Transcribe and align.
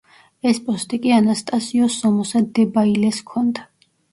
ეს 0.51 0.61
პოსტი 0.69 0.99
კი 1.03 1.13
ანასტასიო 1.17 1.91
სომოსა 1.99 2.43
დებაილეს 2.61 3.21
ჰქონდა. 3.27 3.71